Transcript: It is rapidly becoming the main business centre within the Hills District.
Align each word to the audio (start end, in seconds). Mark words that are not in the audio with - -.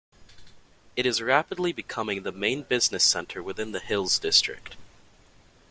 It 0.95 1.05
is 1.05 1.21
rapidly 1.21 1.71
becoming 1.73 2.23
the 2.23 2.31
main 2.31 2.63
business 2.63 3.03
centre 3.03 3.43
within 3.43 3.71
the 3.71 3.79
Hills 3.79 4.17
District. 4.17 4.75